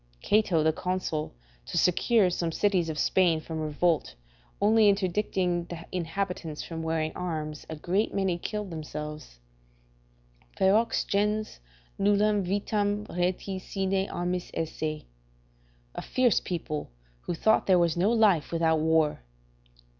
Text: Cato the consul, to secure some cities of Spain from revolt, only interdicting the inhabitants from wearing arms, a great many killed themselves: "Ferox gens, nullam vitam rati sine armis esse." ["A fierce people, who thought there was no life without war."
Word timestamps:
Cato 0.23 0.63
the 0.63 0.73
consul, 0.73 1.35
to 1.67 1.77
secure 1.77 2.31
some 2.31 2.51
cities 2.51 2.89
of 2.89 2.97
Spain 2.97 3.39
from 3.39 3.59
revolt, 3.59 4.15
only 4.59 4.89
interdicting 4.89 5.65
the 5.65 5.85
inhabitants 5.91 6.63
from 6.63 6.81
wearing 6.81 7.11
arms, 7.15 7.67
a 7.69 7.75
great 7.75 8.11
many 8.11 8.39
killed 8.39 8.71
themselves: 8.71 9.37
"Ferox 10.57 11.03
gens, 11.05 11.59
nullam 11.99 12.41
vitam 12.43 13.05
rati 13.11 13.59
sine 13.59 14.09
armis 14.09 14.49
esse." 14.55 15.03
["A 15.93 16.01
fierce 16.01 16.39
people, 16.39 16.89
who 17.27 17.35
thought 17.35 17.67
there 17.67 17.77
was 17.77 17.95
no 17.95 18.09
life 18.11 18.51
without 18.51 18.79
war." 18.79 19.21